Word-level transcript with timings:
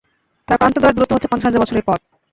তাঁর 0.47 0.59
প্রান্তদ্বয়ের 0.59 0.95
দূরত্ব 0.97 1.13
হচ্ছে 1.15 1.29
পঞ্চাশ 1.31 1.47
হাজার 1.47 1.61
বছরের 1.63 1.85
পথ। 1.87 1.99